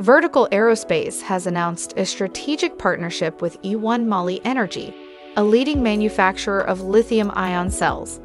Vertical 0.00 0.48
Aerospace 0.50 1.22
has 1.22 1.46
announced 1.46 1.94
a 1.96 2.04
strategic 2.04 2.76
partnership 2.78 3.40
with 3.40 3.56
E-One 3.64 4.04
Moli 4.06 4.40
Energy, 4.44 4.92
a 5.36 5.44
leading 5.44 5.84
manufacturer 5.84 6.62
of 6.62 6.80
lithium 6.80 7.30
ion 7.34 7.70
cells. 7.70 8.20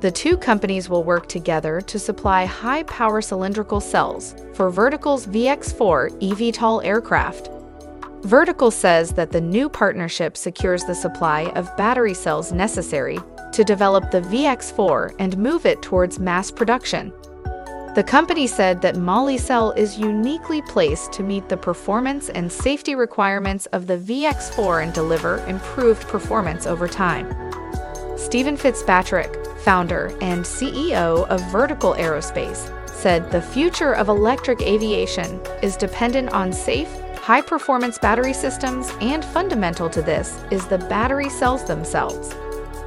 The 0.00 0.10
two 0.10 0.36
companies 0.36 0.90
will 0.90 1.02
work 1.02 1.26
together 1.26 1.80
to 1.80 1.98
supply 1.98 2.44
high 2.44 2.82
power 2.82 3.22
cylindrical 3.22 3.80
cells 3.80 4.34
for 4.52 4.70
Vertical's 4.70 5.26
VX4 5.26 6.20
eVTOL 6.20 6.84
aircraft. 6.84 7.48
Vertical 8.24 8.70
says 8.70 9.12
that 9.12 9.32
the 9.32 9.40
new 9.40 9.70
partnership 9.70 10.36
secures 10.36 10.84
the 10.84 10.94
supply 10.94 11.50
of 11.56 11.74
battery 11.78 12.14
cells 12.14 12.52
necessary 12.52 13.18
to 13.52 13.64
develop 13.64 14.10
the 14.10 14.20
VX4 14.20 15.14
and 15.18 15.38
move 15.38 15.64
it 15.64 15.80
towards 15.80 16.18
mass 16.18 16.50
production. 16.50 17.14
The 17.94 18.04
company 18.04 18.46
said 18.46 18.82
that 18.82 18.94
Molicel 18.94 19.76
is 19.76 19.98
uniquely 19.98 20.62
placed 20.62 21.12
to 21.14 21.22
meet 21.22 21.48
the 21.48 21.56
performance 21.56 22.28
and 22.28 22.52
safety 22.52 22.94
requirements 22.94 23.66
of 23.66 23.86
the 23.86 23.96
VX4 23.96 24.84
and 24.84 24.92
deliver 24.92 25.44
improved 25.46 26.06
performance 26.06 26.66
over 26.66 26.86
time. 26.86 27.26
Stephen 28.16 28.56
Fitzpatrick, 28.56 29.34
founder 29.60 30.08
and 30.20 30.44
CEO 30.44 31.26
of 31.28 31.40
Vertical 31.50 31.94
Aerospace, 31.94 32.72
said 32.88 33.30
the 33.32 33.42
future 33.42 33.94
of 33.94 34.08
electric 34.08 34.60
aviation 34.60 35.40
is 35.62 35.76
dependent 35.76 36.28
on 36.30 36.52
safe, 36.52 36.92
high 37.16 37.40
performance 37.40 37.98
battery 37.98 38.32
systems, 38.34 38.92
and 39.00 39.24
fundamental 39.24 39.88
to 39.88 40.02
this 40.02 40.44
is 40.50 40.66
the 40.66 40.78
battery 40.78 41.28
cells 41.30 41.64
themselves. 41.64 42.34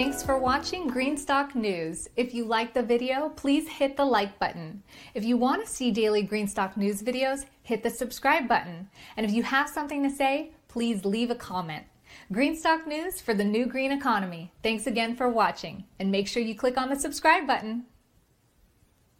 Thanks 0.00 0.22
for 0.22 0.38
watching 0.38 0.88
Greenstock 0.88 1.54
News. 1.54 2.08
If 2.16 2.32
you 2.32 2.46
like 2.46 2.72
the 2.72 2.82
video, 2.82 3.28
please 3.28 3.68
hit 3.68 3.98
the 3.98 4.04
like 4.06 4.38
button. 4.38 4.82
If 5.12 5.24
you 5.24 5.36
want 5.36 5.62
to 5.62 5.70
see 5.70 5.90
daily 5.90 6.26
Greenstock 6.26 6.74
News 6.74 7.02
videos, 7.02 7.44
hit 7.64 7.82
the 7.82 7.90
subscribe 7.90 8.48
button. 8.48 8.88
And 9.18 9.26
if 9.26 9.32
you 9.32 9.42
have 9.42 9.68
something 9.68 10.02
to 10.02 10.08
say, 10.08 10.52
please 10.68 11.04
leave 11.04 11.30
a 11.30 11.34
comment. 11.34 11.84
Greenstock 12.32 12.86
News 12.86 13.20
for 13.20 13.34
the 13.34 13.44
new 13.44 13.66
green 13.66 13.92
economy. 13.92 14.50
Thanks 14.62 14.86
again 14.86 15.14
for 15.16 15.28
watching, 15.28 15.84
and 15.98 16.10
make 16.10 16.28
sure 16.28 16.42
you 16.42 16.54
click 16.54 16.78
on 16.78 16.88
the 16.88 16.98
subscribe 16.98 17.46
button. 17.46 17.84